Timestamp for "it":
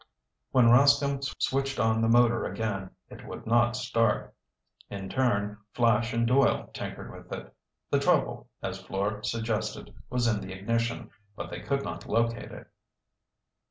3.11-3.23, 7.31-7.53, 12.51-12.65